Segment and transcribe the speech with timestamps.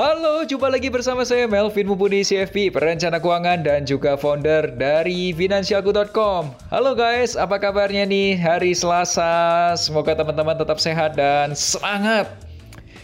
[0.00, 6.56] Halo, jumpa lagi bersama saya Melvin Mumpuni CFP, perencana keuangan dan juga founder dari Finansialku.com.
[6.72, 9.76] Halo guys, apa kabarnya nih hari Selasa?
[9.76, 12.32] Semoga teman-teman tetap sehat dan semangat.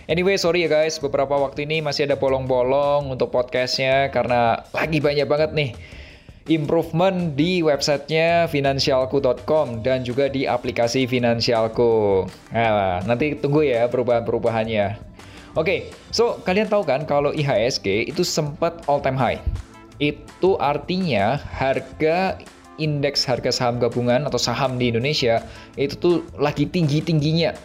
[0.08, 5.28] Anyway, sorry ya guys, beberapa waktu ini masih ada bolong-bolong untuk podcastnya karena lagi banyak
[5.28, 5.70] banget nih
[6.48, 12.24] improvement di websitenya finansialku.com dan juga di aplikasi Finansialku.
[12.56, 15.12] Nah, nanti tunggu ya perubahan-perubahannya.
[15.56, 15.80] Oke, okay,
[16.12, 19.40] so kalian tahu kan kalau IHSG itu sempat all time high.
[19.96, 22.36] Itu artinya harga
[22.76, 25.40] indeks harga saham gabungan atau saham di Indonesia
[25.80, 27.56] itu tuh lagi tinggi-tingginya.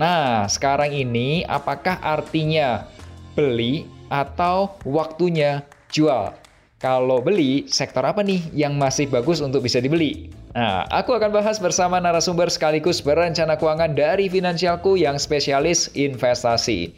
[0.00, 2.88] Nah, sekarang ini apakah artinya
[3.36, 5.60] beli atau waktunya
[5.92, 6.32] jual?
[6.80, 10.32] Kalau beli, sektor apa nih yang masih bagus untuk bisa dibeli?
[10.56, 16.96] Nah, aku akan bahas bersama narasumber sekaligus berencana keuangan dari Finansialku yang spesialis investasi.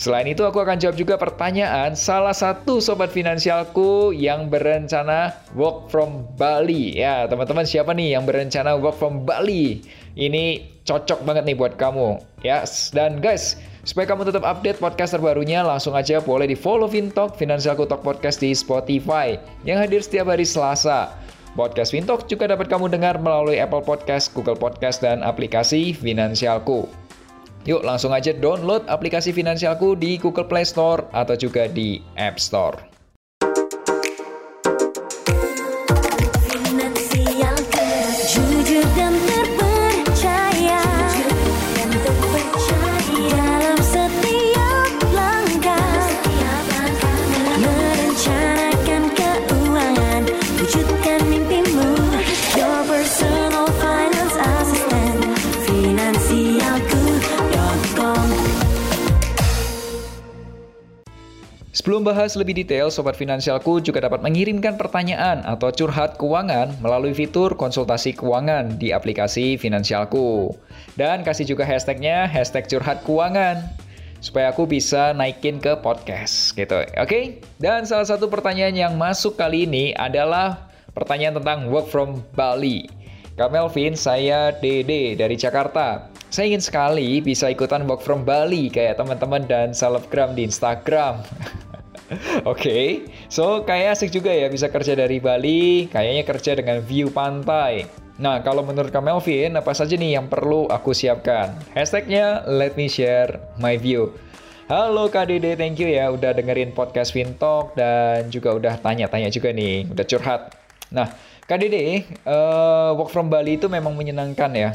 [0.00, 6.24] Selain itu, aku akan jawab juga pertanyaan salah satu sobat finansialku yang berencana work from
[6.40, 6.96] Bali.
[6.96, 9.84] Ya, teman-teman siapa nih yang berencana work from Bali?
[10.16, 12.16] Ini cocok banget nih buat kamu.
[12.40, 12.88] Ya, yes.
[12.96, 17.84] dan guys, supaya kamu tetap update podcast terbarunya, langsung aja boleh di follow Fintalk, Finansialku
[17.84, 19.36] Talk Podcast di Spotify,
[19.68, 21.12] yang hadir setiap hari Selasa.
[21.60, 26.88] Podcast Fintalk juga dapat kamu dengar melalui Apple Podcast, Google Podcast, dan aplikasi Finansialku.
[27.68, 32.99] Yuk langsung aja download aplikasi Finansialku di Google Play Store atau juga di App Store.
[61.80, 67.56] Sebelum bahas lebih detail, Sobat Finansialku juga dapat mengirimkan pertanyaan atau curhat keuangan melalui fitur
[67.56, 70.52] konsultasi keuangan di aplikasi Finansialku.
[71.00, 73.64] Dan kasih juga hashtagnya, hashtag curhat keuangan.
[74.20, 77.08] Supaya aku bisa naikin ke podcast gitu, oke?
[77.08, 77.40] Okay?
[77.56, 82.92] Dan salah satu pertanyaan yang masuk kali ini adalah pertanyaan tentang work from Bali.
[83.40, 86.12] Kak Melvin, saya Dede dari Jakarta.
[86.28, 91.24] Saya ingin sekali bisa ikutan work from Bali kayak teman-teman dan selebgram di Instagram.
[92.10, 92.84] Oke, okay.
[93.30, 97.86] so kayak asik juga ya bisa kerja dari Bali, kayaknya kerja dengan view pantai.
[98.18, 101.54] Nah, kalau menurut Kak Melvin, apa saja nih yang perlu aku siapkan?
[101.70, 104.10] Hashtagnya let me share my view.
[104.66, 109.86] Halo Dede, thank you ya udah dengerin podcast Fintalk dan juga udah tanya-tanya juga nih,
[109.94, 110.50] udah curhat.
[110.90, 111.14] Nah,
[111.46, 114.74] Dede, uh, work from Bali itu memang menyenangkan ya.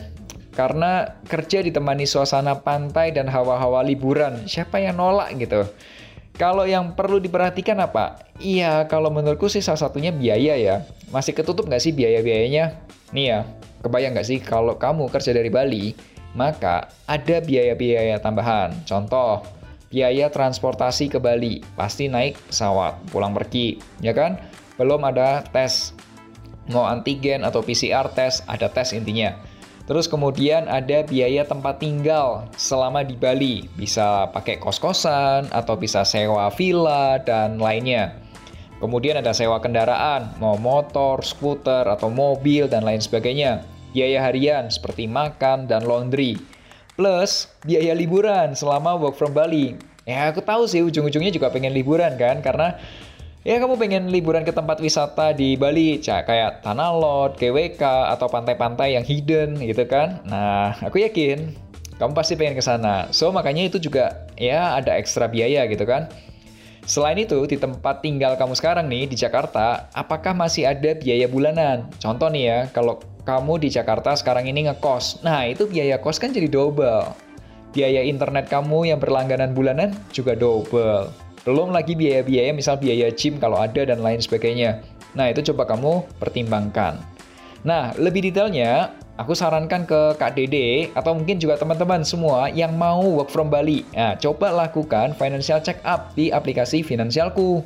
[0.55, 5.67] Karena kerja ditemani suasana pantai dan hawa-hawa liburan, siapa yang nolak gitu?
[6.35, 8.19] Kalau yang perlu diperhatikan apa?
[8.43, 10.83] Iya, kalau menurutku sih salah satunya biaya ya.
[11.07, 12.75] Masih ketutup nggak sih biaya-biayanya?
[13.15, 13.39] Nih ya,
[13.79, 15.95] kebayang nggak sih kalau kamu kerja dari Bali,
[16.35, 18.75] maka ada biaya-biaya tambahan.
[18.83, 19.47] Contoh,
[19.87, 24.35] biaya transportasi ke Bali, pasti naik pesawat, pulang pergi, ya kan?
[24.75, 25.95] Belum ada tes,
[26.67, 29.39] mau antigen atau PCR tes, ada tes intinya.
[29.85, 36.49] Terus kemudian ada biaya tempat tinggal selama di Bali, bisa pakai kos-kosan atau bisa sewa
[36.49, 38.17] villa dan lainnya.
[38.81, 43.61] Kemudian ada sewa kendaraan, mau motor, skuter, atau mobil, dan lain sebagainya.
[43.93, 46.35] Biaya harian seperti makan dan laundry.
[46.97, 49.77] Plus, biaya liburan selama work from Bali.
[50.03, 52.77] Ya, aku tahu sih ujung-ujungnya juga pengen liburan kan, karena
[53.45, 58.97] Ya kamu pengen liburan ke tempat wisata di Bali, kayak Tanah Lot, GWK, atau pantai-pantai
[58.97, 60.17] yang hidden gitu kan.
[60.25, 61.53] Nah, aku yakin
[62.01, 63.05] kamu pasti pengen ke sana.
[63.13, 66.09] So, makanya itu juga ya ada ekstra biaya gitu kan.
[66.89, 71.85] Selain itu, di tempat tinggal kamu sekarang nih di Jakarta, apakah masih ada biaya bulanan?
[72.01, 72.97] Contoh nih ya, kalau
[73.29, 77.13] kamu di Jakarta sekarang ini ngekos, nah itu biaya kos kan jadi double.
[77.77, 81.24] Biaya internet kamu yang berlangganan bulanan juga double.
[81.45, 84.81] Belum lagi biaya-biaya misal biaya gym kalau ada dan lain sebagainya.
[85.13, 86.97] Nah, itu coba kamu pertimbangkan.
[87.61, 93.01] Nah, lebih detailnya, aku sarankan ke Kak Dede atau mungkin juga teman-teman semua yang mau
[93.21, 93.85] work from Bali.
[93.93, 97.61] Nah, coba lakukan financial check up di aplikasi Finansialku.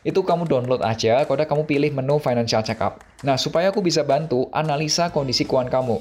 [0.00, 3.04] itu kamu download aja, kalau kamu pilih menu financial checkup.
[3.20, 5.96] Nah, supaya aku bisa bantu analisa kondisi keuangan kamu.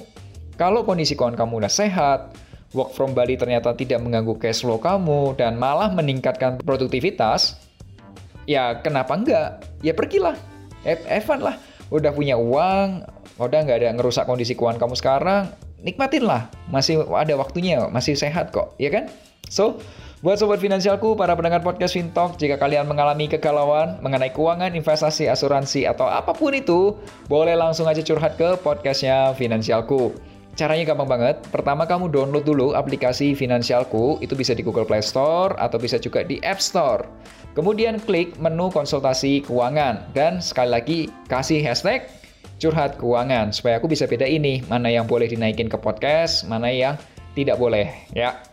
[0.56, 2.31] Kalau kondisi keuangan kamu udah sehat,
[2.74, 7.57] work from Bali ternyata tidak mengganggu cash flow kamu, dan malah meningkatkan produktivitas,
[8.45, 9.50] ya kenapa enggak?
[9.81, 10.38] Ya pergilah,
[10.86, 11.56] Evan lah.
[11.89, 13.01] Udah punya uang,
[13.42, 15.44] udah nggak ada ngerusak kondisi keuangan kamu sekarang,
[15.81, 16.45] nikmatin lah.
[16.69, 19.10] Masih ada waktunya, masih sehat kok, ya kan?
[19.50, 19.81] So,
[20.19, 25.88] Buat sobat finansialku, para pendengar podcast Fintalk, jika kalian mengalami kegalauan mengenai keuangan, investasi, asuransi,
[25.88, 27.00] atau apa pun itu,
[27.31, 30.12] boleh langsung aja curhat ke podcastnya Finansialku.
[30.57, 31.35] Caranya gampang banget.
[31.53, 36.25] Pertama kamu download dulu aplikasi Finansialku, itu bisa di Google Play Store atau bisa juga
[36.25, 37.05] di App Store.
[37.53, 42.07] Kemudian klik menu konsultasi keuangan dan sekali lagi kasih hashtag
[42.59, 46.99] curhat keuangan supaya aku bisa beda ini mana yang boleh dinaikin ke podcast, mana yang
[47.33, 48.48] tidak boleh ya.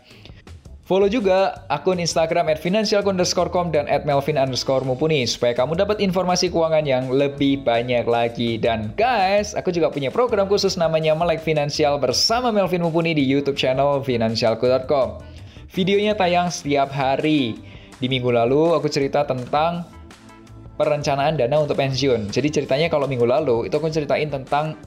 [0.87, 6.47] Follow juga akun Instagram at financial_com dan at melvin underscore mupuni supaya kamu dapat informasi
[6.47, 8.55] keuangan yang lebih banyak lagi.
[8.55, 13.59] Dan guys, aku juga punya program khusus namanya Melek Finansial bersama Melvin Mupuni di YouTube
[13.59, 15.19] channel financialku.com.
[15.75, 17.59] Videonya tayang setiap hari.
[17.99, 19.83] Di minggu lalu aku cerita tentang
[20.79, 22.31] perencanaan dana untuk pensiun.
[22.31, 24.79] Jadi ceritanya kalau minggu lalu itu aku ceritain tentang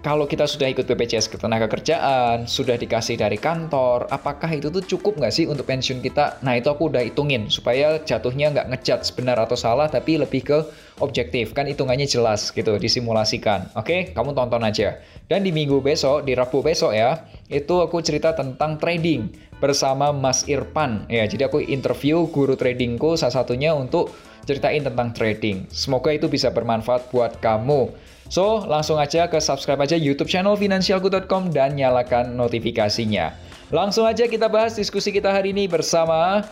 [0.00, 5.20] kalau kita sudah ikut BPJS ketenaga kerjaan, sudah dikasih dari kantor, apakah itu tuh cukup
[5.20, 6.40] nggak sih untuk pensiun kita?
[6.40, 10.58] Nah itu aku udah hitungin supaya jatuhnya nggak ngejat sebenar atau salah, tapi lebih ke
[11.04, 11.52] objektif.
[11.52, 13.68] Kan hitungannya jelas gitu, disimulasikan.
[13.76, 14.96] Oke, kamu tonton aja.
[15.28, 19.28] Dan di minggu besok, di Rabu besok ya, itu aku cerita tentang trading
[19.60, 21.04] bersama Mas Irfan.
[21.12, 24.16] Ya, jadi aku interview guru tradingku salah satunya untuk
[24.48, 25.68] ceritain tentang trading.
[25.68, 27.92] Semoga itu bisa bermanfaat buat kamu.
[28.30, 33.34] So, langsung aja ke subscribe aja YouTube channel finansialku.com dan nyalakan notifikasinya.
[33.74, 36.46] Langsung aja kita bahas diskusi kita hari ini bersama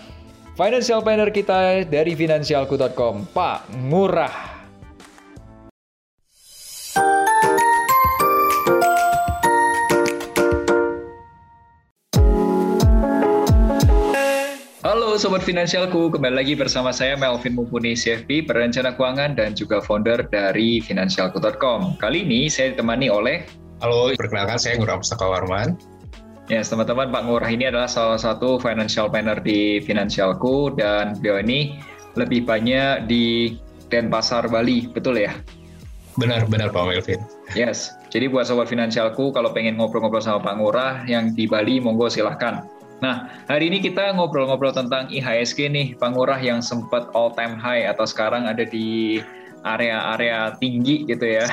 [0.58, 4.47] financial planner kita dari finansialku.com, Pak Murah.
[15.18, 20.78] Sobat Finansialku, kembali lagi bersama saya Melvin Mumpuni CFP, perencana keuangan dan juga founder dari
[20.78, 21.98] Finansialku.com.
[21.98, 23.42] Kali ini saya ditemani oleh...
[23.82, 25.74] Halo, perkenalkan saya Ngurah Pustaka Warman.
[26.46, 31.42] Ya, yes, teman-teman, Pak Ngurah ini adalah salah satu financial planner di Finansialku dan beliau
[31.42, 31.82] ini
[32.14, 33.58] lebih banyak di
[33.90, 35.34] Denpasar, Bali, betul ya?
[36.14, 37.18] Benar, benar Pak Melvin.
[37.58, 42.06] Yes, jadi buat Sobat Finansialku, kalau pengen ngobrol-ngobrol sama Pak Ngurah yang di Bali, monggo
[42.06, 47.54] silahkan Nah, hari ini kita ngobrol-ngobrol tentang IHSG nih, Pak Ngurah yang sempat all time
[47.54, 49.22] high atau sekarang ada di
[49.62, 51.46] area-area tinggi gitu ya.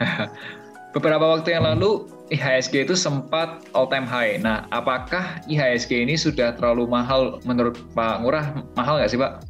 [0.96, 4.40] Beberapa waktu yang lalu IHSG itu sempat all time high.
[4.40, 8.64] Nah, apakah IHSG ini sudah terlalu mahal menurut Pak Ngurah?
[8.72, 9.44] Mahal nggak sih, Pak?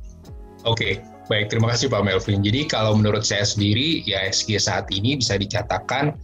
[0.67, 1.55] Oke, baik.
[1.55, 2.43] Terima kasih Pak Melvin.
[2.43, 6.19] Jadi kalau menurut saya sendiri, IHSG saat ini bisa dikatakan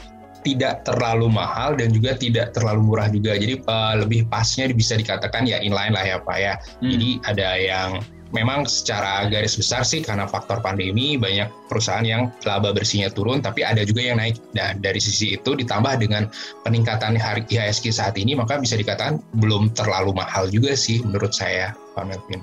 [0.48, 3.36] tidak terlalu mahal dan juga tidak terlalu murah juga.
[3.36, 6.54] Jadi uh, lebih pasnya bisa dikatakan ya inline lah ya Pak ya.
[6.80, 6.90] Hmm.
[6.96, 7.90] Jadi ada yang
[8.32, 13.60] memang secara garis besar sih karena faktor pandemi banyak perusahaan yang laba bersihnya turun tapi
[13.60, 14.40] ada juga yang naik.
[14.56, 16.32] Dan dari sisi itu ditambah dengan
[16.64, 22.04] peningkatan IHSG saat ini maka bisa dikatakan belum terlalu mahal juga sih menurut saya Pak
[22.08, 22.40] Melvin.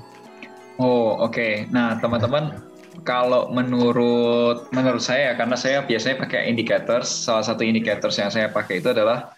[0.77, 1.33] Oh oke.
[1.33, 1.53] Okay.
[1.73, 8.31] Nah teman-teman kalau menurut menurut saya karena saya biasanya pakai indicators salah satu indicators yang
[8.31, 9.35] saya pakai itu adalah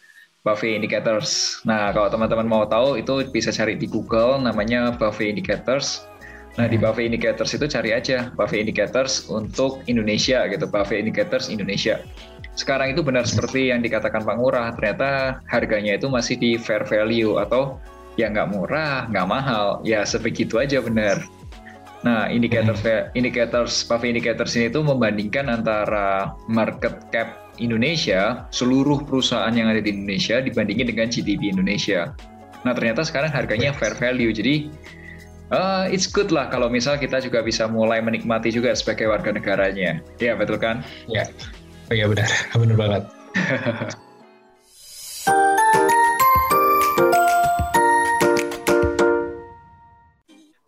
[0.47, 1.59] Buffet Indicators.
[1.67, 6.07] Nah, kalau teman-teman mau tahu itu bisa cari di Google namanya Buffet Indicators.
[6.55, 6.87] Nah, di hmm.
[6.87, 11.99] Buffet Indicators itu cari aja Buffet Indicators untuk Indonesia gitu, Buffet Indicators Indonesia.
[12.55, 17.37] Sekarang itu benar seperti yang dikatakan Pak Ngurah, ternyata harganya itu masih di fair value
[17.37, 17.77] atau
[18.17, 21.21] ya nggak murah, nggak mahal, ya sebegitu aja benar.
[22.05, 23.17] Nah, indikator hmm.
[23.17, 29.89] indicators Buffet indicators ini tuh membandingkan antara market cap Indonesia, seluruh perusahaan yang ada di
[29.89, 32.13] Indonesia dibandingin dengan GDP Indonesia.
[32.61, 34.29] Nah, ternyata sekarang harganya fair value.
[34.29, 34.69] Jadi
[35.49, 39.97] uh, it's good lah kalau misal kita juga bisa mulai menikmati juga sebagai warga negaranya.
[40.21, 40.85] Ya, betul kan?
[41.09, 41.25] Ya.
[41.89, 42.29] Oh iya benar,
[42.61, 43.03] benar banget.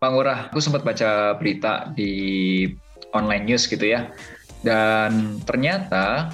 [0.10, 2.66] Pak Ngurah, aku sempat baca berita di
[3.14, 4.10] online news gitu ya.
[4.66, 6.34] Dan ternyata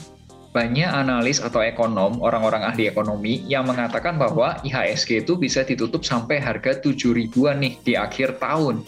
[0.56, 6.40] banyak analis atau ekonom, orang-orang ahli ekonomi yang mengatakan bahwa IHSG itu bisa ditutup sampai
[6.40, 8.88] harga 7 ribuan nih di akhir tahun.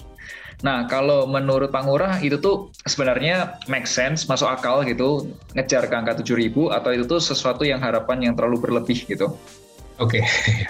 [0.64, 5.96] Nah, kalau menurut Pak Ngurah itu tuh sebenarnya make sense, masuk akal gitu, ngejar ke
[6.00, 9.36] angka 7 ribu atau itu tuh sesuatu yang harapan yang terlalu berlebih gitu?
[10.00, 10.24] Oke, okay.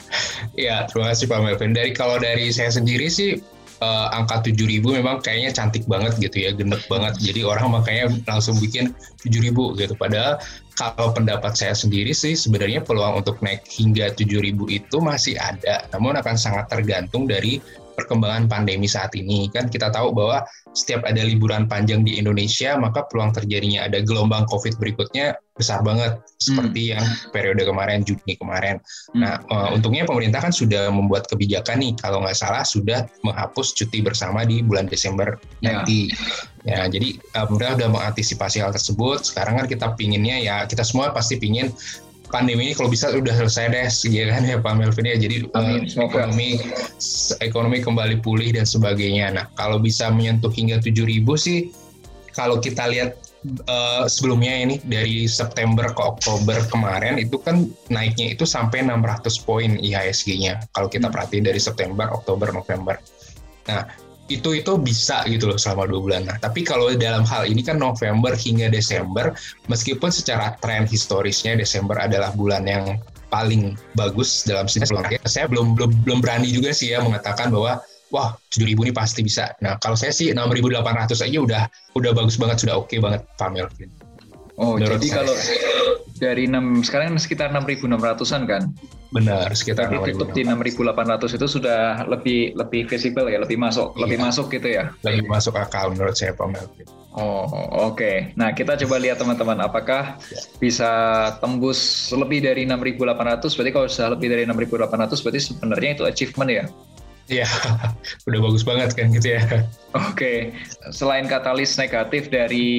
[0.66, 1.78] ya terima kasih Pak Melvin.
[1.78, 3.38] Dari kalau dari saya sendiri sih
[3.82, 7.18] uh, angka 7000 memang kayaknya cantik banget gitu ya, gendek banget.
[7.22, 8.94] Jadi orang makanya langsung bikin
[9.26, 9.94] 7000 gitu.
[9.98, 10.42] Padahal
[10.78, 15.90] kalau pendapat saya sendiri sih sebenarnya peluang untuk naik hingga 7000 itu masih ada.
[15.94, 17.58] Namun akan sangat tergantung dari
[17.98, 19.50] perkembangan pandemi saat ini.
[19.50, 20.46] Kan kita tahu bahwa
[20.78, 26.22] setiap ada liburan panjang di Indonesia, maka peluang terjadinya ada gelombang COVID berikutnya besar banget,
[26.38, 26.92] seperti hmm.
[26.94, 28.78] yang periode kemarin, Juni kemarin.
[29.18, 29.26] Hmm.
[29.26, 34.06] Nah, uh, untungnya pemerintah kan sudah membuat kebijakan nih, kalau nggak salah sudah menghapus cuti
[34.06, 35.82] bersama di bulan Desember ya.
[35.82, 36.14] nanti.
[36.62, 39.26] Ya, jadi uh, pemerintah sudah mengantisipasi hal tersebut.
[39.26, 41.74] Sekarang kan kita pinginnya ya, kita semua pasti pingin
[42.28, 45.88] pandemi ini kalau bisa udah selesai deh ya kan ya Pak Melvin ya jadi Amin,
[45.88, 46.60] uh, ekonomi
[47.40, 51.72] ekonomi kembali pulih dan sebagainya nah kalau bisa menyentuh hingga 7000 sih
[52.36, 53.18] kalau kita lihat
[53.66, 59.72] uh, sebelumnya ini dari September ke Oktober kemarin itu kan naiknya itu sampai 600 poin
[59.80, 61.14] IHSG-nya kalau kita hmm.
[61.16, 63.02] perhatiin dari September, Oktober, November.
[63.68, 63.84] Nah,
[64.28, 66.22] itu itu bisa gitu loh selama dua bulan.
[66.28, 69.32] Nah, tapi kalau dalam hal ini kan November hingga Desember,
[69.72, 74.96] meskipun secara tren historisnya Desember adalah bulan yang paling bagus dalam siklus
[75.28, 79.52] saya belum belum belum berani juga sih ya mengatakan bahwa wah 7000 ini pasti bisa.
[79.60, 81.64] Nah, kalau saya sih 6800 aja udah
[81.96, 83.92] udah bagus banget, sudah oke okay banget Pak Melvin.
[84.58, 85.18] Oh, Menurut jadi saya.
[85.22, 85.36] kalau
[86.18, 88.64] dari 6 sekarang sekitar 6600-an kan?
[89.08, 94.02] Benar, sekitar Tapi tutup di 6800 itu sudah lebih lebih visible ya, lebih masuk, iya.
[94.04, 94.92] lebih masuk gitu ya.
[95.08, 96.88] Lebih masuk akal menurut saya Pak Melvin.
[97.18, 97.50] Oh,
[97.90, 97.98] oke.
[97.98, 98.18] Okay.
[98.38, 100.42] Nah, kita coba lihat teman-teman apakah ya.
[100.62, 100.92] bisa
[101.42, 103.58] tembus lebih dari 6800.
[103.58, 106.66] Berarti kalau sudah lebih dari 6800 berarti sebenarnya itu achievement ya.
[107.28, 107.48] Iya,
[108.28, 109.44] udah bagus banget kan gitu ya.
[109.44, 110.38] Oke, okay.
[110.96, 112.70] selain katalis negatif dari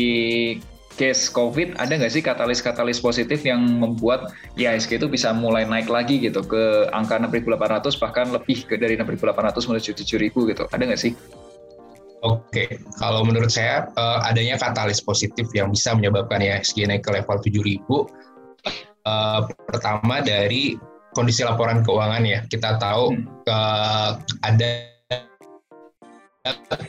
[0.99, 6.19] case COVID, ada nggak sih katalis-katalis positif yang membuat IHSG itu bisa mulai naik lagi
[6.19, 10.65] gitu ke angka 6.800 bahkan lebih ke dari 6.800 menuju 7.000 gitu?
[10.75, 11.15] Ada nggak sih?
[12.27, 17.39] Oke, kalau menurut saya uh, adanya katalis positif yang bisa menyebabkan IHSG naik ke level
[17.39, 17.79] 7.000
[19.07, 20.75] uh, pertama dari
[21.15, 22.43] kondisi laporan keuangan ya.
[22.51, 23.47] Kita tahu hmm.
[23.47, 24.71] uh, ada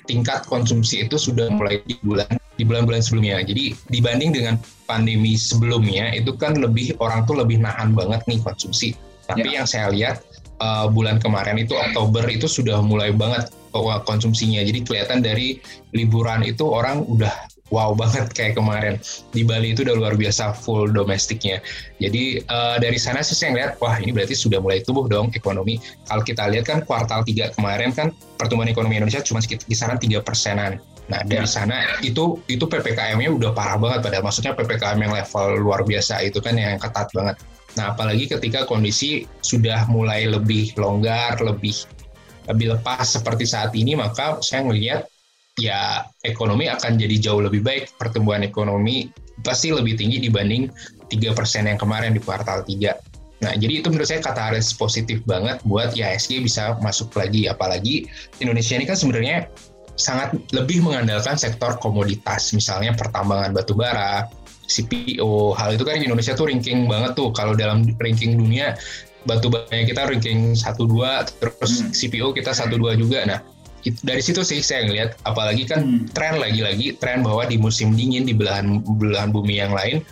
[0.09, 3.39] tingkat konsumsi itu sudah mulai di bulan di bulan-bulan sebelumnya.
[3.39, 8.91] Jadi dibanding dengan pandemi sebelumnya itu kan lebih orang tuh lebih nahan banget nih konsumsi.
[9.31, 9.63] Tapi ya.
[9.63, 10.19] yang saya lihat
[10.59, 13.47] uh, bulan kemarin itu Oktober itu sudah mulai banget
[14.03, 14.59] konsumsinya.
[14.65, 15.61] Jadi kelihatan dari
[15.93, 17.31] liburan itu orang udah
[17.69, 18.97] wow banget kayak kemarin
[19.33, 21.61] di Bali itu udah luar biasa full domestiknya.
[22.01, 25.77] Jadi uh, dari sana sih saya ngeliat wah ini berarti sudah mulai tumbuh dong ekonomi.
[26.09, 28.09] Kalau kita lihat kan kuartal 3 kemarin kan
[28.41, 30.81] pertumbuhan ekonomi Indonesia cuma sekitar kisaran tiga persenan.
[31.09, 31.49] Nah dari ya.
[31.49, 36.37] sana itu itu ppkm-nya udah parah banget padahal maksudnya ppkm yang level luar biasa itu
[36.39, 37.35] kan yang ketat banget.
[37.77, 41.73] Nah apalagi ketika kondisi sudah mulai lebih longgar, lebih
[42.49, 45.09] lebih lepas seperti saat ini maka saya melihat
[45.57, 47.89] ya ekonomi akan jadi jauh lebih baik.
[47.97, 49.09] Pertumbuhan ekonomi
[49.41, 50.69] pasti lebih tinggi dibanding
[51.09, 53.09] 3% yang kemarin di kuartal 3.
[53.39, 57.47] Nah, jadi itu menurut saya kata katalis positif banget buat IHSG bisa masuk lagi.
[57.47, 58.11] Apalagi
[58.43, 59.47] Indonesia ini kan sebenarnya
[59.99, 64.31] sangat lebih mengandalkan sektor komoditas, misalnya pertambangan batu bara,
[64.69, 65.57] CPO.
[65.57, 67.33] Hal itu kan di Indonesia tuh ranking banget tuh.
[67.35, 68.77] Kalau dalam ranking dunia
[69.27, 71.91] batu bara kita ranking 1 2 terus hmm.
[71.91, 73.25] CPO kita 1 2 juga.
[73.27, 73.39] Nah,
[74.05, 76.15] dari situ sih saya ngelihat apalagi kan hmm.
[76.15, 80.05] tren lagi-lagi tren bahwa di musim dingin di belahan belahan bumi yang lain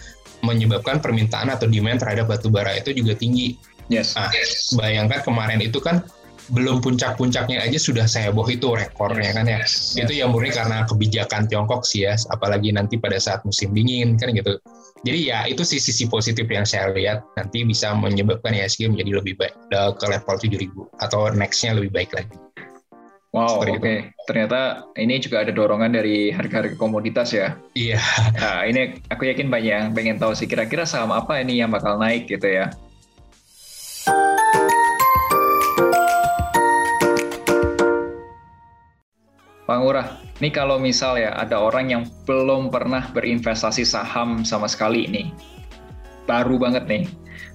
[0.44, 3.56] menyebabkan permintaan atau demand terhadap batu bara itu juga tinggi.
[3.88, 4.20] Yes.
[4.20, 4.27] Nah,
[4.75, 6.03] bayangkan kemarin itu kan
[6.51, 9.63] belum puncak-puncaknya aja sudah saya boh itu rekornya kan ya.
[9.63, 9.96] Yes.
[10.00, 14.32] Itu ya murni karena kebijakan Tiongkok sih ya, apalagi nanti pada saat musim dingin kan
[14.32, 14.60] gitu.
[15.06, 19.34] Jadi ya itu sih sisi positif yang saya lihat nanti bisa menyebabkan ISG menjadi lebih
[19.38, 22.36] baik ke level 7000 atau nextnya lebih baik lagi.
[23.36, 23.77] Wow, oke.
[23.77, 24.10] Okay.
[24.25, 27.54] Ternyata ini juga ada dorongan dari harga-harga komoditas ya.
[27.75, 28.01] Iya.
[28.39, 32.00] Nah, ini aku yakin banyak yang pengen tahu sih kira-kira saham apa ini yang bakal
[32.00, 32.74] naik gitu ya.
[39.78, 40.10] Pak Ngurah,
[40.42, 45.30] ini kalau misal ya ada orang yang belum pernah berinvestasi saham sama sekali nih,
[46.26, 47.06] baru banget nih.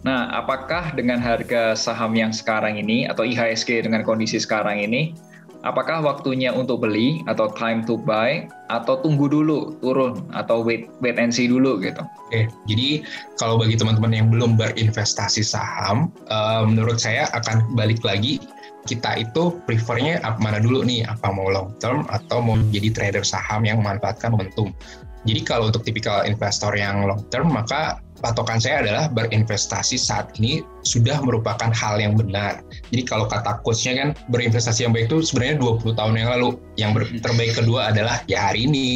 [0.07, 5.19] Nah, apakah dengan harga saham yang sekarang ini atau IHSG dengan kondisi sekarang ini
[5.67, 11.19] apakah waktunya untuk beli atau time to buy atau tunggu dulu turun atau wait wait
[11.19, 12.07] and see dulu gitu.
[12.31, 13.03] Oke, jadi
[13.35, 18.39] kalau bagi teman-teman yang belum berinvestasi saham, uh, menurut saya akan balik lagi
[18.87, 23.25] kita itu prefernya apa mana dulu nih, apa mau long term atau mau jadi trader
[23.25, 24.75] saham yang memanfaatkan momentum.
[25.23, 30.63] Jadi kalau untuk tipikal investor yang long term maka patokan saya adalah berinvestasi saat ini
[30.83, 32.63] sudah merupakan hal yang benar.
[32.91, 36.49] Jadi kalau kata coachnya kan berinvestasi yang baik itu sebenarnya 20 tahun yang lalu.
[36.75, 36.91] Yang
[37.23, 38.87] terbaik kedua adalah ya hari ini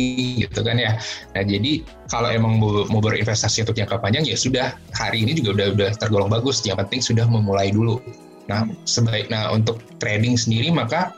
[0.47, 0.99] gitu kan ya.
[1.39, 5.63] Nah jadi kalau emang mau, mau berinvestasi untuk jangka panjang ya sudah hari ini juga
[5.63, 6.63] udah udah tergolong bagus.
[6.67, 8.03] Yang penting sudah memulai dulu.
[8.47, 11.15] Nah sebaik nah untuk trading sendiri maka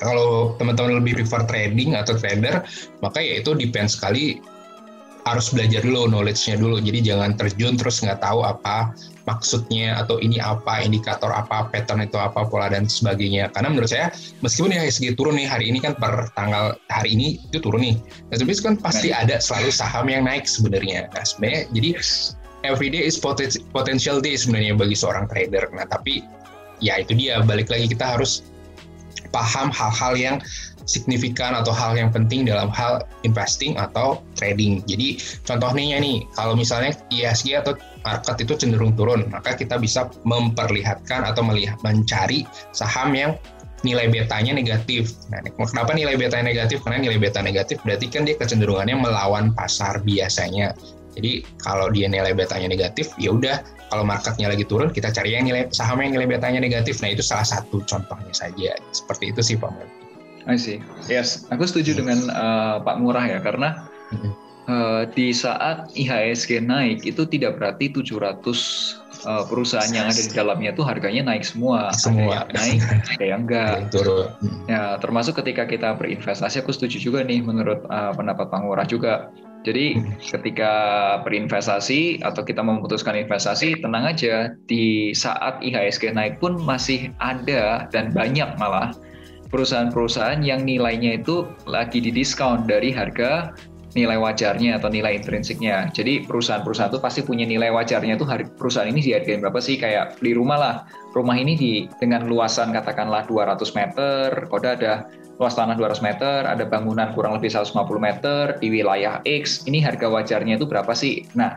[0.00, 2.64] kalau teman-teman lebih prefer trading atau trader
[3.04, 4.40] maka ya itu depend sekali
[5.28, 6.80] harus belajar dulu knowledge-nya dulu.
[6.80, 8.92] Jadi jangan terjun terus nggak tahu apa
[9.28, 13.52] maksudnya atau ini apa, indikator apa, pattern itu apa, pola dan sebagainya.
[13.52, 14.10] Karena menurut saya
[14.40, 17.96] meskipun IHSG turun nih hari ini kan per tanggal hari ini itu turun nih.
[18.32, 21.06] Nah, tapi kan pasti ada selalu saham yang naik sebenarnya.
[21.12, 21.90] Nah, sebenarnya jadi
[22.66, 23.20] everyday is
[23.70, 25.68] potential day sebenarnya bagi seorang trader.
[25.76, 26.24] Nah, tapi
[26.80, 28.44] ya itu dia balik lagi kita harus
[29.30, 30.36] paham hal-hal yang
[30.90, 34.82] signifikan atau hal yang penting dalam hal investing atau trading.
[34.90, 41.22] Jadi contohnya nih, kalau misalnya ISG atau market itu cenderung turun, maka kita bisa memperlihatkan
[41.22, 42.42] atau melihat mencari
[42.74, 43.38] saham yang
[43.80, 45.16] nilai betanya negatif.
[45.32, 46.84] Nah, kenapa nilai betanya negatif?
[46.84, 50.76] Karena nilai beta negatif berarti kan dia kecenderungannya melawan pasar biasanya.
[51.16, 55.50] Jadi kalau dia nilai betanya negatif, ya udah kalau marketnya lagi turun, kita cari yang
[55.50, 57.02] nilai saham yang nilai betanya negatif.
[57.02, 58.78] Nah itu salah satu contohnya saja.
[58.94, 60.00] Seperti itu sih Pak Melki.
[60.48, 60.80] I see.
[61.10, 63.90] Yes, aku setuju dengan uh, Pak Murah ya karena
[64.70, 68.32] uh, di saat IHSG naik itu tidak berarti 700 uh,
[69.20, 71.92] eh, perusahaan yang ada di dalamnya itu harganya naik semua.
[71.92, 72.80] Semua ada yang naik,
[73.18, 73.74] ada yang enggak.
[74.64, 79.28] Ya, termasuk ketika kita berinvestasi aku setuju juga nih menurut uh, pendapat Pak Murah juga.
[79.60, 80.72] Jadi ketika
[81.20, 88.08] berinvestasi atau kita memutuskan investasi, tenang aja di saat IHSG naik pun masih ada dan
[88.16, 88.96] banyak malah
[89.52, 93.52] perusahaan-perusahaan yang nilainya itu lagi didiskon dari harga
[93.98, 95.90] nilai wajarnya atau nilai intrinsiknya.
[95.90, 98.24] Jadi perusahaan-perusahaan itu pasti punya nilai wajarnya itu
[98.54, 99.76] perusahaan ini dihargai berapa sih?
[99.76, 100.74] Kayak beli rumah lah.
[101.10, 106.68] Rumah ini di dengan luasan katakanlah 200 meter, kode ada luas tanah 200 meter, ada
[106.68, 109.64] bangunan kurang lebih 150 meter di wilayah X.
[109.64, 111.24] Ini harga wajarnya itu berapa sih?
[111.32, 111.56] Nah,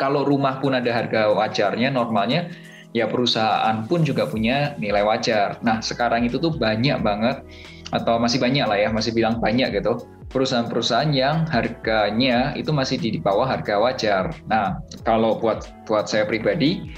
[0.00, 2.48] kalau rumah pun ada harga wajarnya normalnya
[2.96, 5.60] ya perusahaan pun juga punya nilai wajar.
[5.60, 7.44] Nah, sekarang itu tuh banyak banget
[7.92, 13.18] atau masih banyak lah ya, masih bilang banyak gitu, perusahaan-perusahaan yang harganya itu masih di,
[13.18, 14.24] bawah harga wajar.
[14.46, 16.94] Nah, kalau buat buat saya pribadi,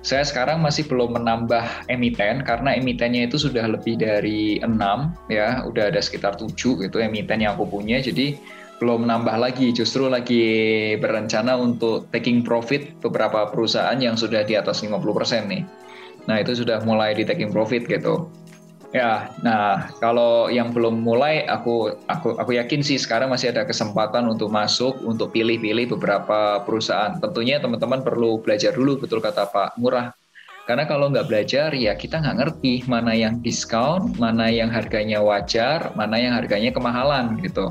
[0.00, 5.92] saya sekarang masih belum menambah emiten karena emitennya itu sudah lebih dari enam ya, udah
[5.92, 8.00] ada sekitar tujuh gitu emiten yang aku punya.
[8.00, 8.40] Jadi
[8.80, 10.44] belum nambah lagi, justru lagi
[10.96, 15.68] berencana untuk taking profit beberapa perusahaan yang sudah di atas 50% nih.
[16.24, 18.32] Nah, itu sudah mulai di taking profit gitu.
[18.90, 24.26] Ya, nah kalau yang belum mulai, aku aku aku yakin sih sekarang masih ada kesempatan
[24.26, 27.14] untuk masuk, untuk pilih-pilih beberapa perusahaan.
[27.22, 30.10] Tentunya teman-teman perlu belajar dulu, betul kata Pak Murah.
[30.66, 35.94] Karena kalau nggak belajar, ya kita nggak ngerti mana yang diskon, mana yang harganya wajar,
[35.94, 37.70] mana yang harganya kemahalan gitu.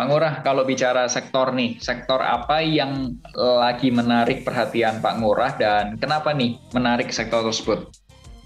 [0.00, 6.00] Pak Ngurah, kalau bicara sektor nih, sektor apa yang lagi menarik perhatian Pak Ngurah dan
[6.00, 7.84] kenapa nih menarik sektor tersebut?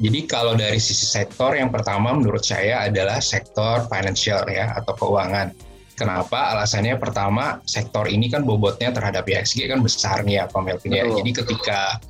[0.03, 5.55] Jadi kalau dari sisi sektor yang pertama menurut saya adalah sektor financial ya atau keuangan.
[5.95, 6.59] Kenapa?
[6.59, 11.07] Alasannya pertama sektor ini kan bobotnya terhadap IHSG kan besar nih ya Pak Melvin ya.
[11.07, 12.03] Jadi ketika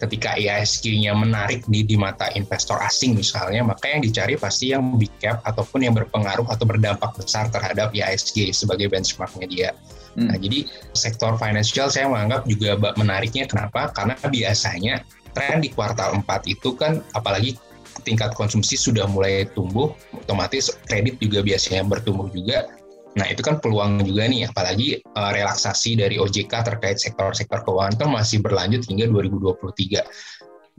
[0.00, 5.12] ketika IHSG-nya menarik di, di mata investor asing misalnya, maka yang dicari pasti yang big
[5.20, 9.70] cap ataupun yang berpengaruh atau berdampak besar terhadap IHSG sebagai benchmarknya dia.
[10.18, 10.32] Hmm.
[10.32, 13.92] Nah, jadi sektor financial saya menganggap juga menariknya kenapa?
[13.94, 17.54] Karena biasanya tren di kuartal 4 itu kan apalagi
[18.02, 22.79] tingkat konsumsi sudah mulai tumbuh, otomatis kredit juga biasanya bertumbuh juga
[23.18, 28.06] Nah, itu kan peluang juga nih, apalagi uh, relaksasi dari OJK terkait sektor-sektor keuangan itu
[28.06, 30.06] masih berlanjut hingga 2023.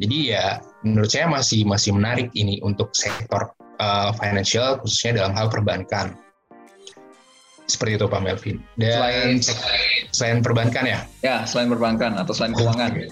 [0.02, 5.52] Jadi ya menurut saya masih masih menarik ini untuk sektor uh, financial khususnya dalam hal
[5.52, 6.16] perbankan.
[7.68, 8.58] Seperti itu Pak Melvin.
[8.80, 9.30] Dan selain,
[10.12, 11.00] selain perbankan ya?
[11.22, 12.92] Ya, selain perbankan atau selain keuangan.
[12.98, 13.12] Oke,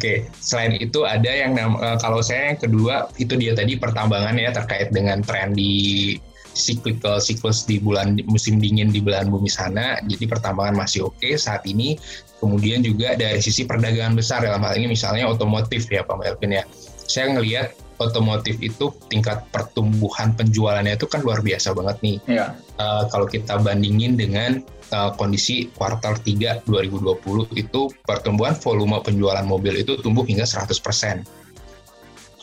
[0.00, 0.16] okay.
[0.40, 4.88] selain itu ada yang uh, kalau saya yang kedua itu dia tadi pertambangan ya terkait
[4.96, 6.16] dengan tren di
[6.54, 9.98] cyclical siklus di bulan musim dingin di belahan bumi sana.
[10.06, 11.98] Jadi pertambangan masih oke okay saat ini.
[12.38, 16.64] Kemudian juga dari sisi perdagangan besar dalam hal ini misalnya otomotif ya Pak Melvin ya.
[17.04, 22.16] Saya ngelihat otomotif itu tingkat pertumbuhan penjualannya itu kan luar biasa banget nih.
[22.26, 22.54] Ya.
[22.78, 29.80] Uh, kalau kita bandingin dengan uh, kondisi kuartal 3 2020 itu pertumbuhan volume penjualan mobil
[29.80, 31.24] itu tumbuh hingga 100%.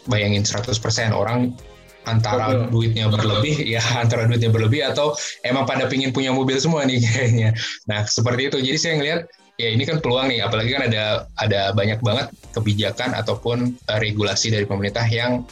[0.09, 1.53] Bayangin 100% orang
[2.09, 2.69] antara Betul.
[2.73, 5.13] duitnya berlebih ya antara duitnya berlebih atau
[5.45, 7.49] emang pada pingin punya mobil semua nih kayaknya.
[7.85, 8.57] Nah seperti itu.
[8.61, 9.21] Jadi saya ngelihat
[9.59, 11.03] ya ini kan peluang nih apalagi kan ada
[11.37, 15.45] ada banyak banget kebijakan ataupun uh, regulasi dari pemerintah yang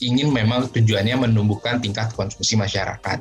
[0.00, 3.18] ingin memang tujuannya menumbuhkan tingkat konsumsi masyarakat.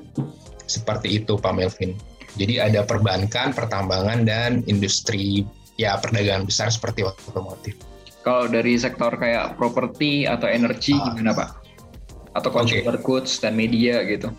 [0.69, 1.97] Seperti itu Pak Melvin.
[2.37, 5.43] Jadi ada perbankan, pertambangan dan industri
[5.75, 7.75] ya perdagangan besar seperti otomotif.
[8.19, 11.58] Kalau dari sektor kayak properti atau energi uh, gimana Pak?
[12.39, 13.03] Atau consumer okay.
[13.03, 14.31] goods dan media gitu?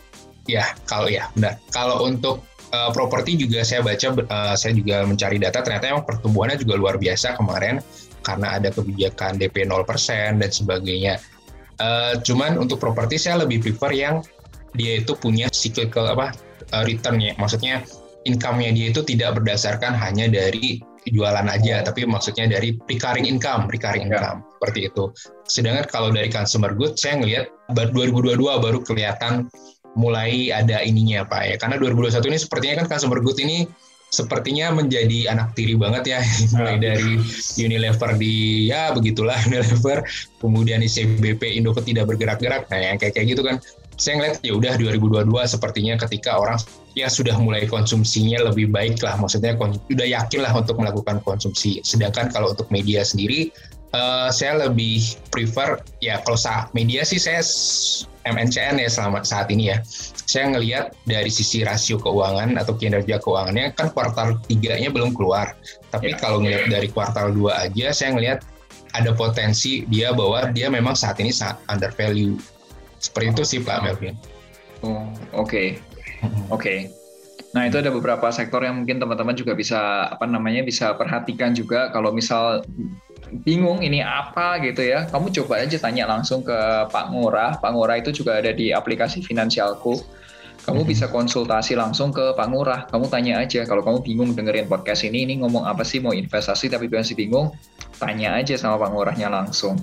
[0.49, 1.61] Ya, kalau ya benar.
[1.71, 6.57] Kalau untuk uh, properti juga saya baca, uh, saya juga mencari data, ternyata emang pertumbuhannya
[6.59, 7.79] juga luar biasa kemarin
[8.25, 11.15] karena ada kebijakan DP 0% dan sebagainya.
[11.81, 14.21] Uh, cuman untuk properti saya lebih prefer yang
[14.77, 16.37] dia itu punya cyclical apa
[16.77, 17.85] uh, return ya, maksudnya
[18.29, 24.13] income-nya dia itu tidak berdasarkan hanya dari jualan aja, tapi maksudnya dari recurring income, recurring
[24.13, 24.21] ya.
[24.21, 25.05] income seperti itu.
[25.49, 29.49] Sedangkan kalau dari consumer goods, saya ngelihat 2022 baru kelihatan
[29.99, 31.57] mulai ada ininya Pak ya.
[31.59, 33.67] Karena 2021 ini sepertinya kan consumer good ini
[34.11, 36.21] sepertinya menjadi anak tiri banget ya
[36.59, 36.81] mulai ah.
[36.83, 37.15] dari
[37.63, 40.03] Unilever di ya begitulah Unilever
[40.43, 43.63] kemudian ICBP Indofood tidak bergerak-gerak nah yang kayak kayak gitu kan
[44.01, 46.59] saya ngeliat ya udah 2022 sepertinya ketika orang
[46.99, 52.33] ya sudah mulai konsumsinya lebih baik lah maksudnya sudah yakin lah untuk melakukan konsumsi sedangkan
[52.35, 53.55] kalau untuk media sendiri
[53.95, 56.39] uh, saya lebih prefer ya kalau
[56.75, 57.43] media sih saya
[58.29, 59.81] MNCN ya selama saat ini ya.
[60.29, 65.57] Saya ngelihat dari sisi rasio keuangan atau kinerja keuangannya kan kuartal tiganya belum keluar.
[65.91, 66.21] Tapi ya.
[66.21, 68.45] kalau ngelihat dari kuartal 2 aja saya ngelihat
[68.95, 72.37] ada potensi dia bahwa dia memang saat ini sangat under value.
[73.01, 74.15] Seperti itu sih Pak Melvin.
[74.85, 75.49] Oh, oke.
[75.49, 75.69] Okay.
[76.53, 76.61] Oke.
[76.61, 76.79] Okay.
[77.51, 81.91] Nah, itu ada beberapa sektor yang mungkin teman-teman juga bisa apa namanya bisa perhatikan juga
[81.91, 82.63] kalau misal
[83.31, 86.59] bingung ini apa gitu ya, kamu coba aja tanya langsung ke
[86.91, 87.63] Pak Ngurah.
[87.63, 89.99] Pak Ngurah itu juga ada di aplikasi Finansialku.
[90.61, 92.81] Kamu bisa konsultasi langsung ke Pak Ngurah.
[92.93, 96.69] Kamu tanya aja kalau kamu bingung dengerin podcast ini, ini ngomong apa sih mau investasi
[96.69, 97.55] tapi masih bingung,
[97.97, 99.81] tanya aja sama Pak Ngurahnya langsung.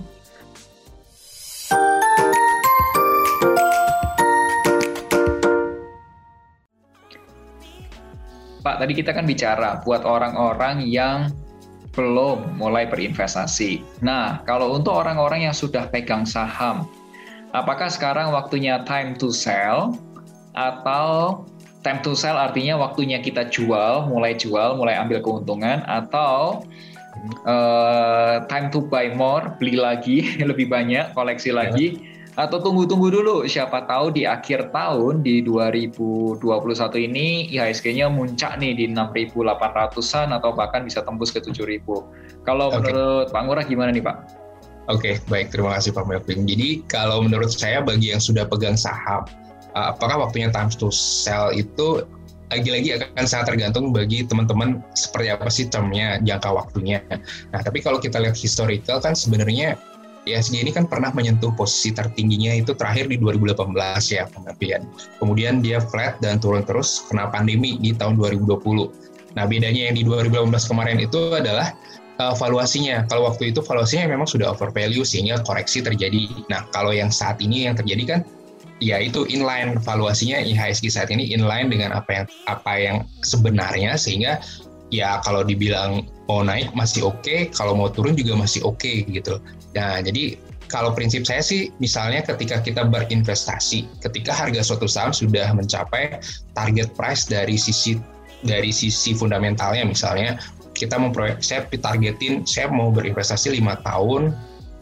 [8.61, 11.31] Pak, tadi kita kan bicara buat orang-orang yang
[11.97, 13.81] belum mulai berinvestasi.
[14.05, 16.85] Nah, kalau untuk orang-orang yang sudah pegang saham,
[17.57, 19.97] apakah sekarang waktunya time to sell
[20.53, 21.41] atau
[21.81, 26.61] time to sell artinya waktunya kita jual, mulai jual, mulai ambil keuntungan atau
[27.49, 33.89] uh, time to buy more, beli lagi lebih banyak, koleksi lagi atau tunggu-tunggu dulu siapa
[33.89, 36.37] tahu di akhir tahun di 2021
[37.09, 41.81] ini IHSG-nya muncak nih di 6.800-an atau bahkan bisa tembus ke 7.000.
[42.45, 42.93] Kalau okay.
[42.93, 44.17] menurut Pak Ngurah gimana nih Pak?
[44.87, 46.45] Oke, okay, baik terima kasih Pak Melvin.
[46.45, 49.25] Jadi kalau menurut saya bagi yang sudah pegang saham,
[49.73, 52.05] uh, apakah waktunya time to sell itu
[52.47, 57.03] lagi-lagi akan sangat tergantung bagi teman-teman seperti apa sih termnya, jangka waktunya.
[57.51, 59.75] Nah, tapi kalau kita lihat historical kan sebenarnya
[60.27, 63.71] ISG ini kan pernah menyentuh posisi tertingginya itu terakhir di 2018
[64.11, 64.83] ya pengertian.
[65.23, 68.59] Kemudian dia flat dan turun terus kena pandemi di tahun 2020.
[69.39, 71.71] Nah bedanya yang di 2018 kemarin itu adalah
[72.19, 73.07] uh, valuasinya.
[73.07, 76.27] Kalau waktu itu valuasinya memang sudah over value sehingga koreksi terjadi.
[76.51, 78.19] Nah kalau yang saat ini yang terjadi kan
[78.77, 84.37] ya itu inline valuasinya IHSG saat ini inline dengan apa yang apa yang sebenarnya sehingga
[84.93, 89.07] ya kalau dibilang mau naik masih oke, okay, kalau mau turun juga masih oke okay,
[89.07, 89.39] gitu.
[89.75, 95.51] Nah, jadi kalau prinsip saya sih misalnya ketika kita berinvestasi, ketika harga suatu saham sudah
[95.55, 96.19] mencapai
[96.53, 97.99] target price dari sisi
[98.45, 100.37] dari sisi fundamentalnya misalnya
[100.77, 104.35] kita memproyek saya targetin saya mau berinvestasi lima tahun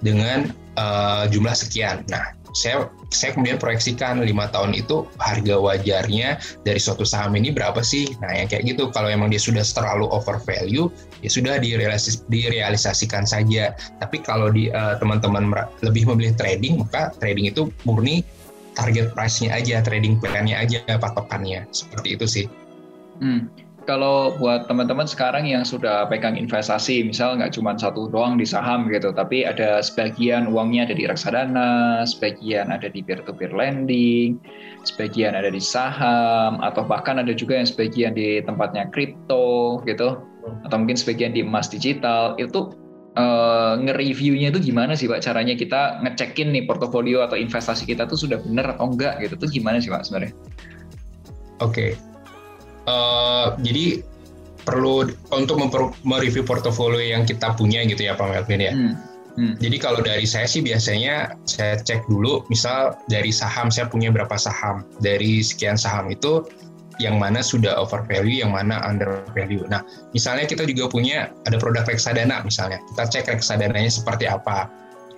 [0.03, 2.03] dengan uh, jumlah sekian.
[2.11, 7.83] Nah, saya saya kemudian proyeksikan lima tahun itu harga wajarnya dari suatu saham ini berapa
[7.83, 8.15] sih?
[8.23, 10.87] Nah yang kayak gitu kalau emang dia sudah terlalu over value
[11.23, 13.75] ya sudah direalis direalisasikan saja.
[14.01, 15.51] Tapi kalau di uh, teman-teman
[15.85, 18.25] lebih memilih trading maka trading itu murni
[18.75, 22.45] target price-nya aja, trading plan-nya aja patokannya seperti itu sih.
[23.23, 23.47] Hmm
[23.85, 28.89] kalau buat teman-teman sekarang yang sudah pegang investasi, misal nggak cuma satu doang di saham
[28.89, 34.41] gitu, tapi ada sebagian uangnya ada di reksadana, sebagian ada di peer-to-peer lending,
[34.83, 40.17] sebagian ada di saham, atau bahkan ada juga yang sebagian di tempatnya kripto gitu,
[40.65, 42.73] atau mungkin sebagian di emas digital, itu
[43.17, 45.23] uh, nge-reviewnya itu gimana sih Pak?
[45.23, 49.49] Caranya kita ngecekin nih portofolio atau investasi kita tuh sudah benar atau enggak gitu, tuh
[49.49, 50.33] gimana sih Pak sebenarnya?
[51.63, 52.15] Oke, okay
[52.85, 54.05] Uh, jadi
[54.65, 55.57] perlu untuk
[56.05, 58.73] mereview portofolio yang kita punya gitu ya Pak Melvin ya.
[58.73, 58.93] Hmm.
[59.35, 59.53] Hmm.
[59.59, 64.37] Jadi kalau dari saya sih biasanya saya cek dulu, misal dari saham saya punya berapa
[64.39, 66.45] saham, dari sekian saham itu
[67.01, 69.63] yang mana sudah over value, yang mana under value.
[69.67, 69.83] Nah,
[70.15, 74.67] misalnya kita juga punya ada produk reksadana misalnya, kita cek reksadananya seperti apa.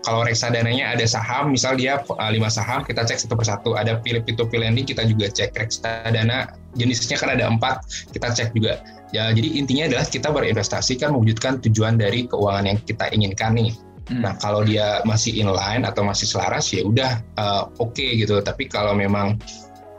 [0.05, 3.75] Kalau reksadananya ada saham, misal dia uh, lima saham, kita cek satu persatu.
[3.75, 7.83] Ada itu lending, kita juga cek reksadana jenisnya kan ada empat,
[8.15, 8.79] kita cek juga.
[9.11, 13.71] Ya, jadi intinya adalah kita berinvestasi kan mewujudkan tujuan dari keuangan yang kita inginkan nih
[14.07, 14.23] Hmm.
[14.23, 18.39] Nah kalau dia masih inline atau masih selaras ya udah uh, oke okay gitu.
[18.39, 19.35] Tapi kalau memang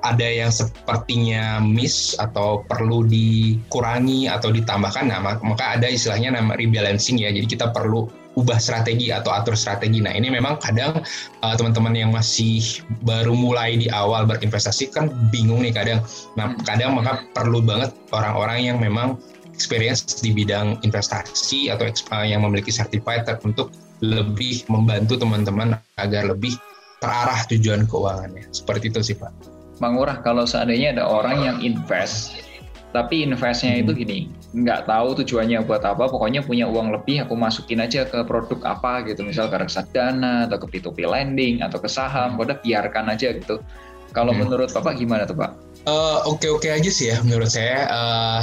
[0.07, 7.19] ada yang sepertinya miss atau perlu dikurangi atau ditambahkan, nah maka ada istilahnya nama rebalancing
[7.19, 7.35] ya.
[7.35, 8.07] Jadi kita perlu
[8.39, 9.99] ubah strategi atau atur strategi.
[9.99, 11.03] Nah ini memang kadang
[11.43, 16.01] uh, teman-teman yang masih baru mulai di awal berinvestasi kan bingung nih kadang.
[16.39, 16.63] Nah hmm.
[16.63, 19.19] kadang maka perlu banget orang-orang yang memang
[19.51, 26.55] experience di bidang investasi atau uh, yang memiliki certified untuk lebih membantu teman-teman agar lebih
[27.03, 28.47] terarah tujuan keuangannya.
[28.55, 29.58] Seperti itu sih Pak.
[29.79, 32.43] Bang Urah, kalau seandainya ada orang yang invest,
[32.91, 33.83] tapi investnya hmm.
[33.87, 34.19] itu gini,
[34.59, 39.07] nggak tahu tujuannya buat apa, pokoknya punya uang lebih, aku masukin aja ke produk apa
[39.07, 42.43] gitu, misal ke reksadana, atau ke P2P lending, atau ke saham, hmm.
[42.43, 43.63] udah biarkan aja gitu.
[44.11, 44.41] Kalau hmm.
[44.49, 45.51] menurut Bapak gimana tuh Pak?
[45.87, 47.87] Uh, Oke-oke aja sih ya menurut saya.
[47.89, 48.43] Uh,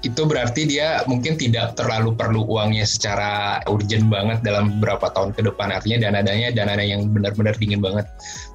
[0.00, 5.44] itu berarti dia mungkin tidak terlalu perlu uangnya secara urgent banget dalam beberapa tahun ke
[5.52, 5.68] depan.
[5.68, 8.08] Artinya dana-dananya dana-dana yang benar-benar dingin banget.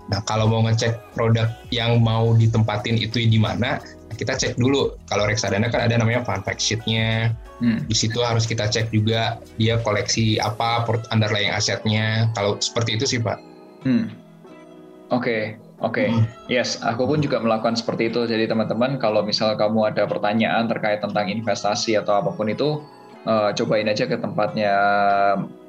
[0.10, 3.78] Nah, kalau mau ngecek produk yang mau ditempatin itu di mana,
[4.18, 4.98] kita cek dulu.
[5.06, 7.34] Kalau reksadana kan ada namanya fund fact sheet-nya.
[7.62, 7.82] Hmm.
[7.86, 12.30] Di situ harus kita cek juga dia koleksi apa, underlying asetnya.
[12.34, 13.38] Kalau seperti itu sih, Pak.
[13.86, 14.10] Hmm.
[15.14, 15.44] Oke, okay.
[15.86, 16.08] Oke, okay.
[16.10, 16.26] hmm.
[16.50, 18.26] yes, aku pun juga melakukan seperti itu.
[18.26, 22.82] Jadi teman-teman, kalau misal kamu ada pertanyaan terkait tentang investasi atau apa pun itu,
[23.30, 24.74] uh, cobain aja ke tempatnya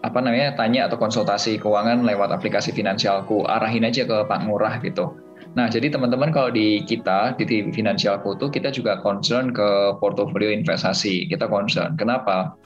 [0.00, 3.44] apa namanya, tanya atau konsultasi keuangan lewat aplikasi finansialku.
[3.44, 5.20] Arahin aja ke Pak Ngurah gitu.
[5.52, 11.28] Nah, jadi teman-teman kalau di kita di Finansialku tuh kita juga concern ke portofolio investasi.
[11.28, 11.96] Kita concern.
[11.96, 12.56] Kenapa?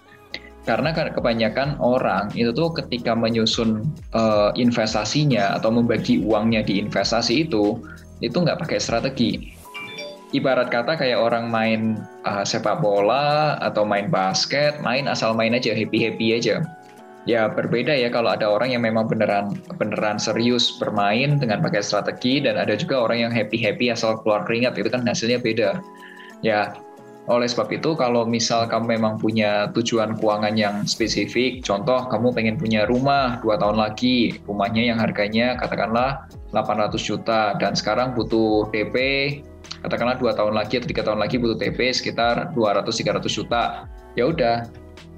[0.71, 7.51] Karena kan kebanyakan orang itu tuh ketika menyusun uh, investasinya atau membagi uangnya di investasi
[7.51, 7.83] itu
[8.23, 9.51] itu nggak pakai strategi.
[10.31, 15.75] Ibarat kata kayak orang main uh, sepak bola atau main basket main asal main aja
[15.75, 16.63] happy happy aja.
[17.27, 22.39] Ya berbeda ya kalau ada orang yang memang beneran beneran serius bermain dengan pakai strategi
[22.47, 25.83] dan ada juga orang yang happy happy asal keluar keringat itu kan hasilnya beda.
[26.47, 26.79] Ya
[27.29, 32.57] oleh sebab itu, kalau misal kamu memang punya tujuan keuangan yang spesifik, contoh kamu pengen
[32.57, 36.25] punya rumah dua tahun lagi, rumahnya yang harganya katakanlah
[36.57, 38.97] 800 juta, dan sekarang butuh DP,
[39.85, 43.85] katakanlah dua tahun lagi atau tiga tahun lagi butuh DP sekitar 200-300 juta.
[44.19, 44.67] Ya udah,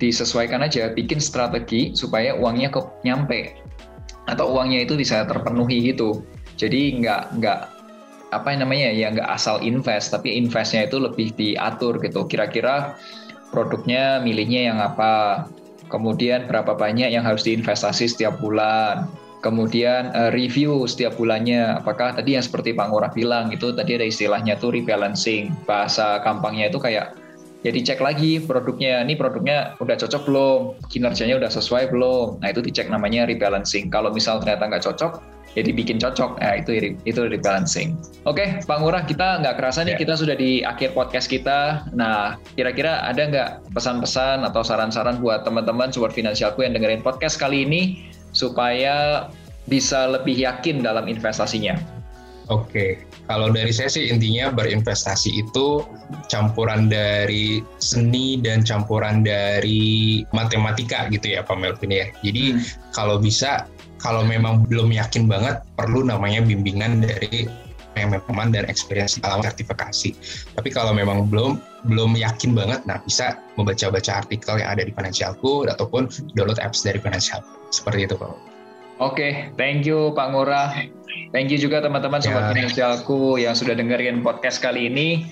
[0.03, 3.63] disesuaikan aja, bikin strategi supaya uangnya ke nyampe
[4.27, 6.27] atau uangnya itu bisa terpenuhi gitu.
[6.59, 7.59] Jadi nggak nggak
[8.33, 12.25] apa namanya ya nggak asal invest tapi investnya itu lebih diatur gitu.
[12.25, 12.97] Kira-kira
[13.53, 15.45] produknya milihnya yang apa
[15.93, 22.39] kemudian berapa banyak yang harus diinvestasi setiap bulan kemudian uh, review setiap bulannya apakah tadi
[22.39, 27.19] yang seperti Pak Ngurah bilang itu tadi ada istilahnya tuh rebalancing bahasa gampangnya itu kayak
[27.67, 30.61] ya dicek lagi produknya ini produknya udah cocok belum?
[30.91, 32.43] Kinerjanya udah sesuai belum?
[32.43, 33.91] Nah itu dicek namanya rebalancing.
[33.91, 35.13] Kalau misal ternyata nggak cocok
[35.55, 36.41] ya dibikin cocok.
[36.41, 40.01] Nah itu itu rebalancing oke okay, Pak Ngurah kita nggak kerasa nih yeah.
[40.01, 41.87] kita sudah di akhir podcast kita.
[41.93, 47.65] Nah kira-kira ada nggak pesan-pesan atau saran-saran buat teman-teman support finansialku yang dengerin podcast kali
[47.69, 47.83] ini
[48.33, 49.29] supaya
[49.71, 52.02] bisa lebih yakin dalam investasinya
[52.51, 52.99] Oke,
[53.31, 55.87] kalau dari saya sih intinya berinvestasi itu
[56.27, 62.07] campuran dari seni dan campuran dari matematika gitu ya Pak Melvin ya.
[62.27, 62.91] Jadi hmm.
[62.91, 63.71] kalau bisa
[64.03, 67.47] kalau memang belum yakin banget perlu namanya bimbingan dari
[67.95, 70.17] yang memang dan experience dalam sertifikasi.
[70.57, 75.69] Tapi kalau memang belum belum yakin banget, nah bisa membaca-baca artikel yang ada di Financialku
[75.69, 77.45] ataupun download apps dari Financial.
[77.69, 78.52] Seperti itu, Pak.
[79.01, 80.69] Oke, okay, thank you Pak Ngurah.
[81.33, 82.69] Thank you juga teman-teman sobat ya.
[82.69, 85.25] Financialku yang sudah dengerin podcast kali ini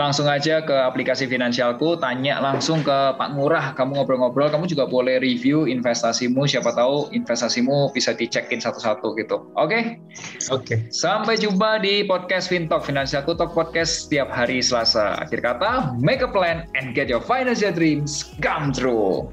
[0.00, 5.20] langsung aja ke aplikasi finansialku, tanya langsung ke Pak Ngurah, kamu ngobrol-ngobrol, kamu juga boleh
[5.20, 9.52] review investasimu, siapa tahu investasimu bisa dicekin satu-satu gitu.
[9.54, 9.68] Oke?
[9.68, 9.82] Okay?
[10.48, 10.64] Oke.
[10.64, 10.78] Okay.
[10.88, 15.20] Sampai jumpa di podcast Fintalk Finansialku Talk Podcast setiap hari Selasa.
[15.20, 19.28] Akhir kata, make a plan and get your financial dreams come true.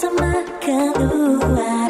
[0.00, 1.87] Keluarga